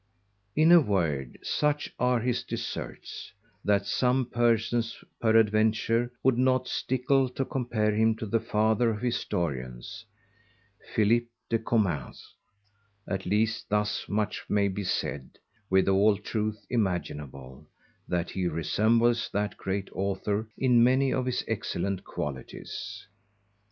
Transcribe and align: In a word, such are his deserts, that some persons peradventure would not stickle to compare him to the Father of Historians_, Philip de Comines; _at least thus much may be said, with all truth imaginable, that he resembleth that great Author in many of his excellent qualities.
In 0.55 0.71
a 0.71 0.81
word, 0.81 1.37
such 1.43 1.93
are 1.99 2.21
his 2.21 2.41
deserts, 2.41 3.31
that 3.63 3.85
some 3.85 4.25
persons 4.25 4.97
peradventure 5.21 6.11
would 6.23 6.39
not 6.39 6.67
stickle 6.67 7.29
to 7.29 7.45
compare 7.45 7.93
him 7.93 8.15
to 8.15 8.25
the 8.25 8.39
Father 8.39 8.89
of 8.89 9.01
Historians_, 9.01 10.05
Philip 10.95 11.27
de 11.49 11.59
Comines; 11.59 12.33
_at 13.07 13.27
least 13.27 13.69
thus 13.69 14.09
much 14.09 14.43
may 14.49 14.69
be 14.69 14.83
said, 14.83 15.37
with 15.69 15.87
all 15.87 16.17
truth 16.17 16.65
imaginable, 16.71 17.67
that 18.07 18.31
he 18.31 18.47
resembleth 18.47 19.29
that 19.31 19.55
great 19.55 19.87
Author 19.91 20.47
in 20.57 20.83
many 20.83 21.13
of 21.13 21.27
his 21.27 21.43
excellent 21.47 22.03
qualities. 22.03 23.05